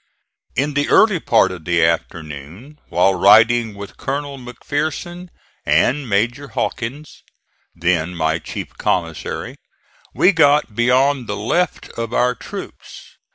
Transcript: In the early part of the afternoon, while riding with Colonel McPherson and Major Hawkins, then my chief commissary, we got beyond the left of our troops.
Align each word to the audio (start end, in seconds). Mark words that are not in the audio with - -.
In 0.55 0.73
the 0.73 0.89
early 0.89 1.19
part 1.19 1.51
of 1.51 1.63
the 1.63 1.85
afternoon, 1.85 2.79
while 2.89 3.13
riding 3.13 3.75
with 3.75 3.97
Colonel 3.97 4.39
McPherson 4.39 5.29
and 5.63 6.09
Major 6.09 6.47
Hawkins, 6.47 7.21
then 7.75 8.15
my 8.15 8.39
chief 8.39 8.75
commissary, 8.79 9.57
we 10.15 10.31
got 10.31 10.73
beyond 10.73 11.27
the 11.27 11.37
left 11.37 11.87
of 11.89 12.15
our 12.15 12.33
troops. 12.33 13.19